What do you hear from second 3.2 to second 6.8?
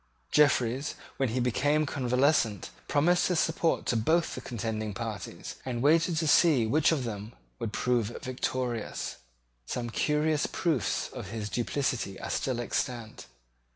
his support to both the contending parties, and waited to see